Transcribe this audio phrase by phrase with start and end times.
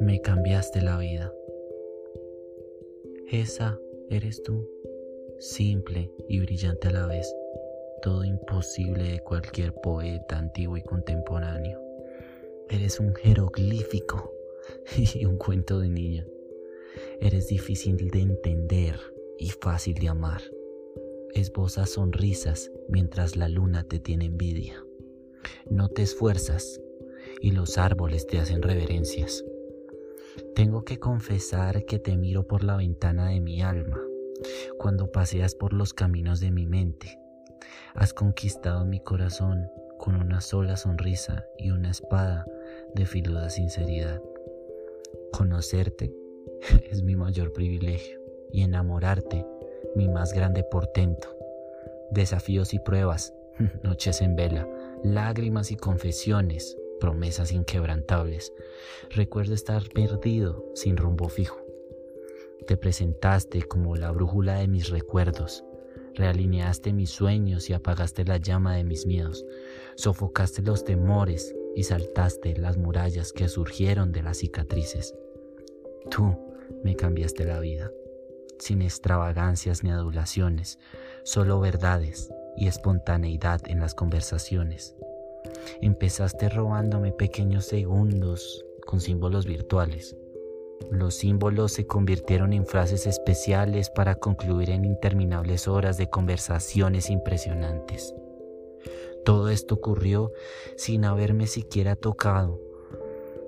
[0.00, 1.32] me cambiaste la vida.
[3.30, 4.66] Esa eres tú,
[5.38, 7.34] simple y brillante a la vez,
[8.00, 11.80] todo imposible de cualquier poeta antiguo y contemporáneo.
[12.70, 14.32] Eres un jeroglífico
[14.96, 16.26] y un cuento de niña.
[17.20, 18.98] Eres difícil de entender
[19.38, 20.40] y fácil de amar.
[21.34, 24.82] Esbozas sonrisas mientras la luna te tiene envidia.
[25.68, 26.80] No te esfuerzas
[27.40, 29.44] y los árboles te hacen reverencias.
[30.60, 33.98] Tengo que confesar que te miro por la ventana de mi alma,
[34.76, 37.18] cuando paseas por los caminos de mi mente.
[37.94, 42.46] Has conquistado mi corazón con una sola sonrisa y una espada
[42.94, 44.20] de filuda sinceridad.
[45.32, 46.14] Conocerte
[46.90, 48.20] es mi mayor privilegio
[48.52, 49.46] y enamorarte
[49.96, 51.38] mi más grande portento.
[52.10, 53.32] Desafíos y pruebas,
[53.82, 54.68] noches en vela,
[55.02, 58.52] lágrimas y confesiones, promesas inquebrantables.
[59.10, 61.58] Recuerdo estar perdido, sin rumbo fijo.
[62.66, 65.64] Te presentaste como la brújula de mis recuerdos,
[66.14, 69.44] realineaste mis sueños y apagaste la llama de mis miedos,
[69.96, 75.14] sofocaste los temores y saltaste las murallas que surgieron de las cicatrices.
[76.10, 76.36] Tú
[76.84, 77.90] me cambiaste la vida,
[78.58, 80.78] sin extravagancias ni adulaciones,
[81.24, 84.94] solo verdades y espontaneidad en las conversaciones.
[85.82, 90.14] Empezaste robándome pequeños segundos con símbolos virtuales.
[90.90, 98.14] Los símbolos se convirtieron en frases especiales para concluir en interminables horas de conversaciones impresionantes.
[99.24, 100.32] Todo esto ocurrió
[100.76, 102.60] sin haberme siquiera tocado.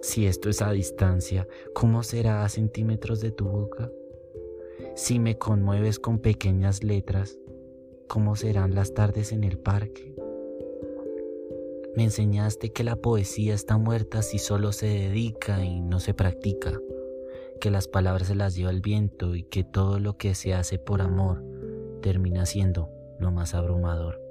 [0.00, 3.90] Si esto es a distancia, ¿cómo será a centímetros de tu boca?
[4.94, 7.38] Si me conmueves con pequeñas letras,
[8.08, 10.11] ¿cómo serán las tardes en el parque?
[11.94, 16.80] Me enseñaste que la poesía está muerta si solo se dedica y no se practica,
[17.60, 20.78] que las palabras se las lleva el viento y que todo lo que se hace
[20.78, 21.44] por amor
[22.00, 22.88] termina siendo
[23.18, 24.21] lo más abrumador.